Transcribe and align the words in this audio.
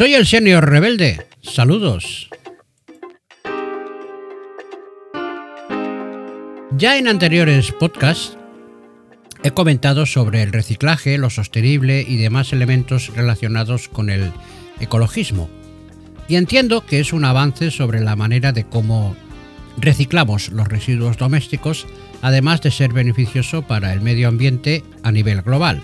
Soy 0.00 0.14
el 0.14 0.24
senior 0.24 0.66
rebelde. 0.66 1.26
Saludos. 1.42 2.30
Ya 6.74 6.96
en 6.96 7.06
anteriores 7.06 7.70
podcasts 7.72 8.34
he 9.42 9.50
comentado 9.50 10.06
sobre 10.06 10.42
el 10.42 10.52
reciclaje, 10.52 11.18
lo 11.18 11.28
sostenible 11.28 12.00
y 12.00 12.16
demás 12.16 12.54
elementos 12.54 13.14
relacionados 13.14 13.90
con 13.90 14.08
el 14.08 14.32
ecologismo. 14.80 15.50
Y 16.28 16.36
entiendo 16.36 16.86
que 16.86 17.00
es 17.00 17.12
un 17.12 17.26
avance 17.26 17.70
sobre 17.70 18.00
la 18.00 18.16
manera 18.16 18.52
de 18.52 18.64
cómo 18.64 19.14
reciclamos 19.76 20.48
los 20.48 20.66
residuos 20.66 21.18
domésticos, 21.18 21.86
además 22.22 22.62
de 22.62 22.70
ser 22.70 22.94
beneficioso 22.94 23.66
para 23.66 23.92
el 23.92 24.00
medio 24.00 24.28
ambiente 24.28 24.82
a 25.02 25.12
nivel 25.12 25.42
global. 25.42 25.82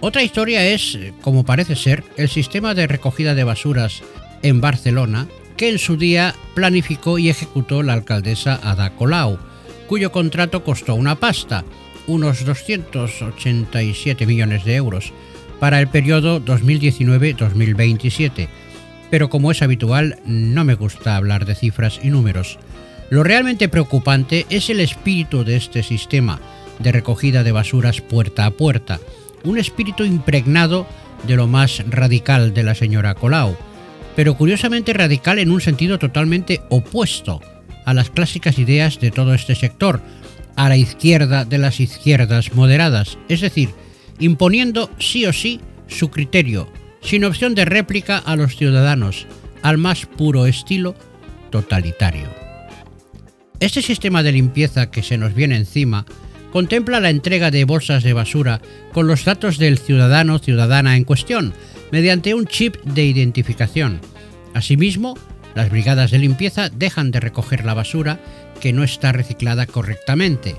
Otra 0.00 0.22
historia 0.22 0.66
es, 0.66 0.98
como 1.20 1.44
parece 1.44 1.76
ser, 1.76 2.02
el 2.16 2.30
sistema 2.30 2.74
de 2.74 2.86
recogida 2.86 3.34
de 3.34 3.44
basuras 3.44 4.02
en 4.42 4.62
Barcelona, 4.62 5.28
que 5.58 5.68
en 5.68 5.78
su 5.78 5.98
día 5.98 6.34
planificó 6.54 7.18
y 7.18 7.28
ejecutó 7.28 7.82
la 7.82 7.92
alcaldesa 7.92 8.58
Ada 8.62 8.96
Colau, 8.96 9.38
cuyo 9.86 10.10
contrato 10.10 10.64
costó 10.64 10.94
una 10.94 11.16
pasta, 11.16 11.66
unos 12.06 12.46
287 12.46 14.24
millones 14.24 14.64
de 14.64 14.76
euros, 14.76 15.12
para 15.58 15.78
el 15.80 15.88
periodo 15.88 16.42
2019-2027. 16.42 18.48
Pero 19.10 19.28
como 19.28 19.50
es 19.50 19.60
habitual, 19.60 20.18
no 20.24 20.64
me 20.64 20.76
gusta 20.76 21.16
hablar 21.16 21.44
de 21.44 21.54
cifras 21.54 22.00
y 22.02 22.08
números. 22.08 22.58
Lo 23.10 23.22
realmente 23.22 23.68
preocupante 23.68 24.46
es 24.48 24.70
el 24.70 24.80
espíritu 24.80 25.44
de 25.44 25.56
este 25.56 25.82
sistema 25.82 26.40
de 26.78 26.92
recogida 26.92 27.42
de 27.42 27.52
basuras 27.52 28.00
puerta 28.00 28.46
a 28.46 28.50
puerta, 28.50 28.98
un 29.44 29.58
espíritu 29.58 30.04
impregnado 30.04 30.86
de 31.26 31.36
lo 31.36 31.46
más 31.46 31.82
radical 31.88 32.54
de 32.54 32.62
la 32.62 32.74
señora 32.74 33.14
Colau, 33.14 33.56
pero 34.16 34.36
curiosamente 34.36 34.92
radical 34.92 35.38
en 35.38 35.50
un 35.50 35.60
sentido 35.60 35.98
totalmente 35.98 36.60
opuesto 36.68 37.40
a 37.84 37.94
las 37.94 38.10
clásicas 38.10 38.58
ideas 38.58 39.00
de 39.00 39.10
todo 39.10 39.34
este 39.34 39.54
sector, 39.54 40.00
a 40.56 40.68
la 40.68 40.76
izquierda 40.76 41.44
de 41.44 41.58
las 41.58 41.80
izquierdas 41.80 42.54
moderadas, 42.54 43.18
es 43.28 43.40
decir, 43.40 43.70
imponiendo 44.18 44.90
sí 44.98 45.26
o 45.26 45.32
sí 45.32 45.60
su 45.86 46.10
criterio, 46.10 46.70
sin 47.00 47.24
opción 47.24 47.54
de 47.54 47.64
réplica 47.64 48.18
a 48.18 48.36
los 48.36 48.56
ciudadanos, 48.56 49.26
al 49.62 49.78
más 49.78 50.06
puro 50.06 50.46
estilo 50.46 50.94
totalitario. 51.50 52.28
Este 53.58 53.82
sistema 53.82 54.22
de 54.22 54.32
limpieza 54.32 54.90
que 54.90 55.02
se 55.02 55.18
nos 55.18 55.34
viene 55.34 55.56
encima 55.56 56.06
contempla 56.52 57.00
la 57.00 57.10
entrega 57.10 57.50
de 57.50 57.64
bolsas 57.64 58.02
de 58.02 58.12
basura 58.12 58.60
con 58.92 59.06
los 59.06 59.24
datos 59.24 59.58
del 59.58 59.78
ciudadano 59.78 60.38
ciudadana 60.38 60.96
en 60.96 61.04
cuestión, 61.04 61.54
mediante 61.92 62.34
un 62.34 62.46
chip 62.46 62.76
de 62.84 63.04
identificación. 63.04 64.00
Asimismo, 64.54 65.16
las 65.54 65.70
brigadas 65.70 66.10
de 66.10 66.18
limpieza 66.18 66.68
dejan 66.68 67.10
de 67.10 67.20
recoger 67.20 67.64
la 67.64 67.74
basura 67.74 68.20
que 68.60 68.72
no 68.72 68.84
está 68.84 69.12
reciclada 69.12 69.66
correctamente, 69.66 70.56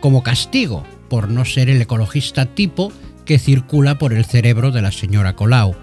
como 0.00 0.22
castigo 0.22 0.84
por 1.08 1.28
no 1.28 1.44
ser 1.44 1.70
el 1.70 1.80
ecologista 1.80 2.46
tipo 2.46 2.92
que 3.24 3.38
circula 3.38 3.98
por 3.98 4.12
el 4.12 4.24
cerebro 4.24 4.70
de 4.70 4.82
la 4.82 4.92
señora 4.92 5.34
Colau. 5.36 5.76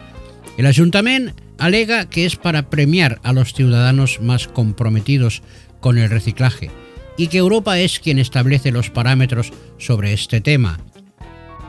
El 0.57 0.65
ayuntamiento 0.65 1.33
alega 1.57 2.09
que 2.09 2.25
es 2.25 2.35
para 2.35 2.69
premiar 2.69 3.19
a 3.23 3.33
los 3.33 3.53
ciudadanos 3.53 4.21
más 4.21 4.47
comprometidos 4.47 5.41
con 5.79 5.97
el 5.97 6.09
reciclaje, 6.09 6.71
y 7.17 7.27
que 7.27 7.37
Europa 7.37 7.79
es 7.79 7.99
quien 7.99 8.19
establece 8.19 8.71
los 8.71 8.89
parámetros 8.89 9.51
sobre 9.77 10.13
este 10.13 10.41
tema. 10.41 10.79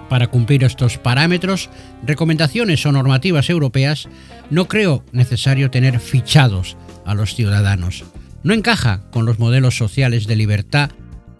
Para 0.08 0.28
cumplir 0.28 0.62
estos 0.62 0.98
parámetros, 0.98 1.68
recomendaciones 2.04 2.84
o 2.86 2.92
normativas 2.92 3.50
europeas, 3.50 4.08
no 4.50 4.68
creo 4.68 5.04
necesario 5.12 5.70
tener 5.70 5.98
fichados 5.98 6.76
a 7.04 7.14
los 7.14 7.34
ciudadanos. 7.34 8.04
No 8.42 8.54
encaja 8.54 9.02
con 9.10 9.26
los 9.26 9.38
modelos 9.38 9.76
sociales 9.76 10.26
de 10.26 10.36
libertad, 10.36 10.90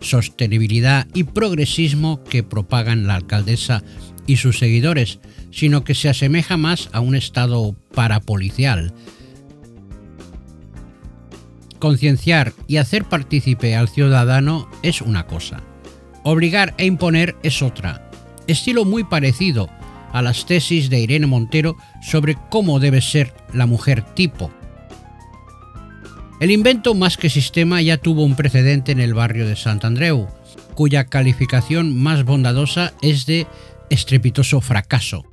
sostenibilidad 0.01 1.07
y 1.15 1.25
progresismo 1.25 2.25
que 2.25 2.43
propagan 2.43 3.07
la 3.07 3.15
alcaldesa 3.15 3.83
y 4.27 4.37
sus 4.37 4.59
seguidores, 4.59 5.21
sino 5.53 5.85
que 5.85 5.95
se 5.95 6.09
asemeja 6.09 6.57
más 6.57 6.89
a 6.93 7.01
un 7.01 7.15
estado 7.15 7.77
parapolicial, 7.95 8.93
Concienciar 11.79 12.53
y 12.67 12.79
hacer 12.79 13.05
partícipe 13.05 13.77
al 13.77 13.89
ciudadano 13.89 14.69
es 14.83 15.01
una 15.03 15.27
cosa. 15.27 15.63
Obligar 16.23 16.75
e 16.79 16.87
imponer 16.87 17.37
es 17.43 17.63
otra. 17.63 18.11
Estilo 18.47 18.85
muy 18.85 19.05
parecido 19.05 19.69
a 20.13 20.23
las 20.23 20.47
tesis 20.47 20.89
de 20.89 21.01
Irene 21.01 21.27
Montero 21.27 21.77
sobre 22.03 22.37
cómo 22.51 22.81
debe 22.81 23.01
ser 23.01 23.35
la 23.53 23.67
mujer 23.67 24.03
tipo. 24.15 24.51
El 26.41 26.51
invento 26.51 26.95
más 26.95 27.17
que 27.17 27.31
sistema 27.31 27.81
ya 27.83 27.97
tuvo 27.97 28.25
un 28.25 28.37
precedente 28.37 28.93
en 28.93 29.01
el 29.01 29.15
barrio 29.15 29.47
de 29.47 29.57
Sant 29.57 29.85
Andreu, 29.85 30.29
cuya 30.75 31.07
calificación 31.07 31.99
más 31.99 32.25
bondadosa 32.25 32.93
es 33.03 33.27
de 33.27 33.47
estrepitoso 33.91 34.61
fracaso. 34.61 35.25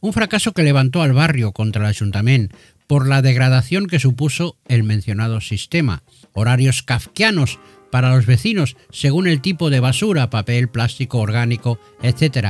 Un 0.00 0.12
fracaso 0.12 0.52
que 0.52 0.62
levantó 0.64 1.02
al 1.02 1.12
barrio 1.12 1.52
contra 1.52 1.82
el 1.82 1.88
ayuntamiento, 1.88 2.56
por 2.92 3.08
la 3.08 3.22
degradación 3.22 3.86
que 3.86 3.98
supuso 3.98 4.58
el 4.68 4.82
mencionado 4.82 5.40
sistema. 5.40 6.02
Horarios 6.34 6.82
kafkianos 6.82 7.58
para 7.90 8.14
los 8.14 8.26
vecinos 8.26 8.76
según 8.90 9.26
el 9.26 9.40
tipo 9.40 9.70
de 9.70 9.80
basura, 9.80 10.28
papel, 10.28 10.68
plástico, 10.68 11.18
orgánico, 11.18 11.80
etc. 12.02 12.48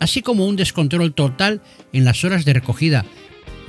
Así 0.00 0.22
como 0.22 0.44
un 0.44 0.56
descontrol 0.56 1.14
total 1.14 1.62
en 1.92 2.04
las 2.04 2.24
horas 2.24 2.44
de 2.44 2.54
recogida, 2.54 3.04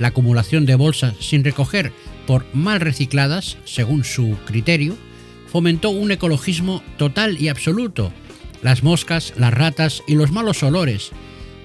la 0.00 0.08
acumulación 0.08 0.66
de 0.66 0.74
bolsas 0.74 1.14
sin 1.20 1.44
recoger 1.44 1.92
por 2.26 2.52
mal 2.52 2.80
recicladas, 2.80 3.56
según 3.64 4.02
su 4.02 4.36
criterio, 4.44 4.96
fomentó 5.46 5.90
un 5.90 6.10
ecologismo 6.10 6.82
total 6.96 7.40
y 7.40 7.46
absoluto. 7.46 8.12
Las 8.60 8.82
moscas, 8.82 9.34
las 9.36 9.54
ratas 9.54 10.02
y 10.08 10.16
los 10.16 10.32
malos 10.32 10.64
olores, 10.64 11.12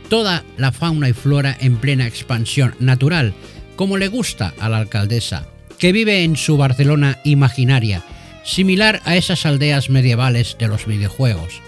toda 0.10 0.46
la 0.58 0.72
fauna 0.72 1.10
y 1.10 1.14
flora 1.14 1.58
en 1.60 1.78
plena 1.78 2.06
expansión 2.06 2.76
natural, 2.78 3.34
como 3.84 3.98
le 3.98 4.08
gusta 4.08 4.54
a 4.62 4.70
la 4.70 4.78
alcaldesa, 4.78 5.46
que 5.78 5.92
vive 5.92 6.24
en 6.24 6.38
su 6.38 6.56
Barcelona 6.56 7.20
imaginaria, 7.26 8.02
similar 8.46 9.02
a 9.04 9.18
esas 9.18 9.46
aldeas 9.46 9.90
medievales 9.90 10.56
de 10.58 10.70
los 10.70 10.86
videojuegos. 10.86 11.60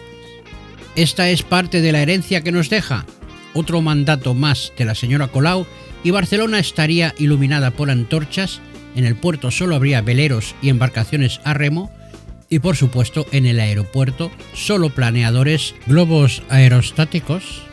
Esta 0.95 1.29
es 1.29 1.43
parte 1.43 1.81
de 1.81 1.91
la 1.91 2.01
herencia 2.01 2.39
que 2.39 2.53
nos 2.53 2.69
deja, 2.69 3.05
otro 3.53 3.81
mandato 3.81 4.33
más 4.33 4.71
de 4.77 4.85
la 4.85 4.95
señora 4.95 5.27
Colau 5.27 5.67
y 6.05 6.11
Barcelona 6.11 6.59
estaría 6.59 7.13
iluminada 7.17 7.71
por 7.71 7.91
antorchas, 7.91 8.61
en 8.95 9.03
el 9.03 9.17
puerto 9.17 9.51
solo 9.51 9.75
habría 9.75 9.99
veleros 9.99 10.55
y 10.61 10.69
embarcaciones 10.69 11.41
a 11.43 11.53
remo, 11.53 11.91
y 12.49 12.59
por 12.59 12.77
supuesto 12.77 13.25
en 13.33 13.45
el 13.45 13.59
aeropuerto 13.59 14.31
solo 14.53 14.89
planeadores, 14.89 15.75
globos 15.85 16.43
aerostáticos 16.47 17.63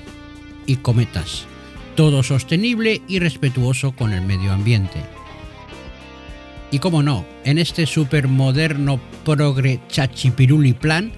y 0.67 0.79
cometas 0.79 1.47
todo 1.95 2.23
sostenible 2.23 3.03
y 3.09 3.19
respetuoso 3.19 3.93
con 3.93 4.13
el 4.13 4.23
medio 4.23 4.53
ambiente. 4.53 5.03
Y 6.71 6.79
como 6.79 7.03
no, 7.03 7.27
en 7.45 7.59
este 7.59 7.87
supermoderno 7.87 8.99
progre 9.25 9.81
chachipiruli 9.89 10.73
plan, 10.73 11.13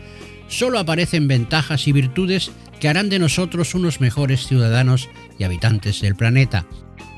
solo 0.48 0.78
aparecen 0.78 1.28
ventajas 1.28 1.86
y 1.86 1.92
virtudes 1.92 2.50
que 2.80 2.88
harán 2.88 3.08
de 3.08 3.20
nosotros 3.20 3.74
unos 3.74 4.00
mejores 4.00 4.46
ciudadanos 4.46 5.08
y 5.38 5.44
habitantes 5.44 6.00
del 6.00 6.16
planeta. 6.16 6.66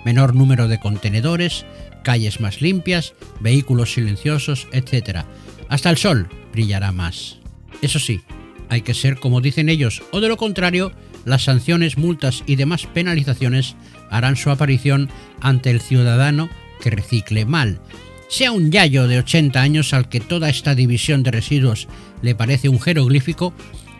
Menor 0.04 0.34
número 0.34 0.68
de 0.68 0.78
contenedores, 0.78 1.64
calles 2.04 2.40
más 2.40 2.60
limpias, 2.60 3.14
vehículos 3.40 3.94
silenciosos, 3.94 4.68
etc. 4.72 5.24
Hasta 5.68 5.90
el 5.90 5.96
sol 5.96 6.28
brillará 6.52 6.92
más. 6.92 7.38
Eso 7.82 7.98
sí, 7.98 8.20
hay 8.68 8.82
que 8.82 8.94
ser 8.94 9.18
como 9.18 9.40
dicen 9.40 9.68
ellos, 9.68 10.02
o 10.12 10.20
de 10.20 10.28
lo 10.28 10.36
contrario, 10.36 10.92
las 11.26 11.42
sanciones, 11.42 11.98
multas 11.98 12.42
y 12.46 12.56
demás 12.56 12.86
penalizaciones 12.86 13.74
harán 14.10 14.36
su 14.36 14.50
aparición 14.50 15.10
ante 15.40 15.70
el 15.70 15.82
ciudadano 15.82 16.48
que 16.80 16.90
recicle 16.90 17.44
mal. 17.44 17.80
Sea 18.28 18.52
un 18.52 18.70
yayo 18.70 19.08
de 19.08 19.18
80 19.18 19.60
años 19.60 19.92
al 19.92 20.08
que 20.08 20.20
toda 20.20 20.48
esta 20.48 20.74
división 20.74 21.22
de 21.22 21.32
residuos 21.32 21.88
le 22.22 22.34
parece 22.34 22.68
un 22.68 22.80
jeroglífico, 22.80 23.52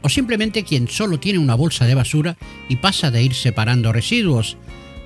o 0.03 0.09
simplemente 0.09 0.63
quien 0.63 0.89
solo 0.89 1.19
tiene 1.19 1.41
una 1.41 1.57
bolsa 1.57 1.85
de 1.85 1.97
basura 1.97 2.37
y 2.69 2.77
pasa 2.77 3.11
de 3.11 3.25
ir 3.25 3.35
separando 3.35 3.93
residuos. 3.93 4.57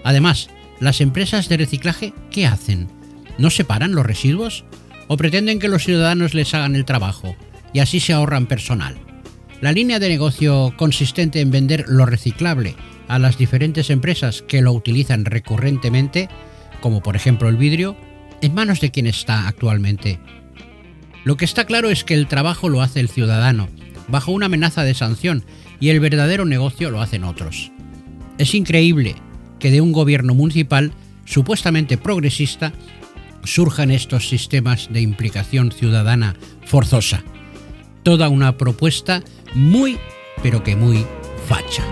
Además, 0.04 0.50
las 0.78 1.00
empresas 1.00 1.48
de 1.48 1.56
reciclaje, 1.56 2.12
¿qué 2.30 2.46
hacen? 2.46 2.88
¿No 3.38 3.48
separan 3.48 3.94
los 3.94 4.04
residuos? 4.04 4.64
¿O 5.08 5.16
pretenden 5.16 5.58
que 5.58 5.68
los 5.68 5.84
ciudadanos 5.84 6.34
les 6.34 6.52
hagan 6.54 6.76
el 6.76 6.84
trabajo 6.84 7.34
y 7.72 7.78
así 7.78 7.98
se 7.98 8.12
ahorran 8.12 8.46
personal? 8.46 8.98
La 9.60 9.72
línea 9.72 9.98
de 9.98 10.08
negocio 10.08 10.72
consistente 10.76 11.40
en 11.40 11.50
vender 11.50 11.84
lo 11.86 12.06
reciclable 12.06 12.76
a 13.08 13.18
las 13.18 13.36
diferentes 13.36 13.90
empresas 13.90 14.42
que 14.42 14.62
lo 14.62 14.72
utilizan 14.72 15.26
recurrentemente, 15.26 16.30
como 16.80 17.02
por 17.02 17.14
ejemplo 17.14 17.48
el 17.48 17.56
vidrio, 17.56 17.94
en 18.40 18.54
manos 18.54 18.80
de 18.80 18.90
quien 18.90 19.06
está 19.06 19.48
actualmente. 19.48 20.18
Lo 21.24 21.36
que 21.36 21.44
está 21.44 21.66
claro 21.66 21.90
es 21.90 22.04
que 22.04 22.14
el 22.14 22.26
trabajo 22.26 22.70
lo 22.70 22.80
hace 22.80 23.00
el 23.00 23.10
ciudadano, 23.10 23.68
bajo 24.08 24.32
una 24.32 24.46
amenaza 24.46 24.82
de 24.82 24.94
sanción, 24.94 25.44
y 25.78 25.90
el 25.90 26.00
verdadero 26.00 26.46
negocio 26.46 26.90
lo 26.90 27.02
hacen 27.02 27.24
otros. 27.24 27.70
Es 28.38 28.54
increíble 28.54 29.16
que 29.58 29.70
de 29.70 29.82
un 29.82 29.92
gobierno 29.92 30.34
municipal 30.34 30.92
supuestamente 31.26 31.98
progresista 31.98 32.72
surjan 33.44 33.90
estos 33.90 34.28
sistemas 34.28 34.88
de 34.90 35.02
implicación 35.02 35.70
ciudadana 35.70 36.36
forzosa. 36.64 37.22
Toda 38.02 38.30
una 38.30 38.56
propuesta 38.56 39.22
muy, 39.54 39.98
pero 40.42 40.62
que 40.62 40.76
muy 40.76 41.06
facha. 41.46 41.84